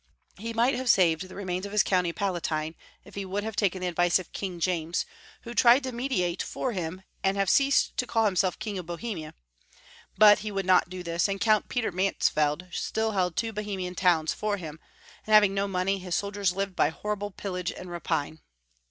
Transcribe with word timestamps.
He 0.39 0.51
might 0.51 0.73
have 0.73 0.89
saved 0.89 1.29
the 1.29 1.35
remains 1.35 1.67
of 1.67 1.71
his 1.71 1.83
County 1.83 2.11
Palatine 2.11 2.73
if 3.03 3.13
he 3.13 3.23
would 3.23 3.43
have 3.43 3.55
taken 3.55 3.81
the 3.81 3.87
advice 3.87 4.17
of 4.17 4.31
King 4.31 4.59
James, 4.59 5.05
who 5.43 5.53
tried 5.53 5.83
to 5.83 5.91
me 5.91 6.09
diate 6.09 6.41
for 6.41 6.71
him, 6.71 7.03
and 7.23 7.37
have 7.37 7.51
ceased 7.51 7.95
to 7.97 8.07
call 8.07 8.25
himself 8.25 8.57
King 8.57 8.79
of 8.79 8.87
Bohemia; 8.87 9.35
but 10.17 10.39
he 10.39 10.51
would 10.51 10.65
not 10.65 10.89
do 10.89 11.03
this, 11.03 11.29
and 11.29 11.39
Count 11.39 11.69
Peter 11.69 11.91
Mansfeld 11.91 12.65
still 12.71 13.11
held 13.11 13.35
two 13.35 13.53
Bohemian 13.53 13.93
towns 13.93 14.33
for 14.33 14.57
him, 14.57 14.79
and 15.27 15.35
having 15.35 15.53
no 15.53 15.67
money, 15.67 15.99
his 15.99 16.15
soldiers 16.15 16.51
lived 16.51 16.75
by 16.75 16.89
horrible 16.89 17.29
pillage 17.29 17.71
and 17.71 17.91
rapine. 17.91 18.39